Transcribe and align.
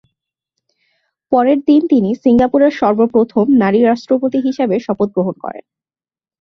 পরের 1.31 1.59
দিন 1.67 1.81
তিনি 1.87 2.09
সিঙ্গাপুরের 2.23 2.73
সর্বপ্রথম 2.73 3.45
নারী 3.61 3.79
রাষ্ট্রপতি 3.81 4.39
হিসেবে 4.47 4.75
শপথ 4.79 5.09
গ্রহণ 5.15 5.35
করেন। 5.43 5.65